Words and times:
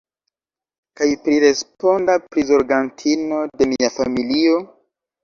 Kaj 1.01 1.09
priresponda 1.27 2.15
prizorgantino 2.37 3.43
de 3.61 3.69
mia 3.75 3.91
familio? 3.99 4.57